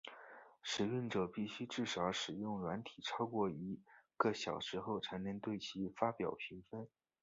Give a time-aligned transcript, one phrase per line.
[0.63, 3.79] 使用者必须至少使用软体超过一
[4.17, 6.87] 个小时后才能对其发表评分。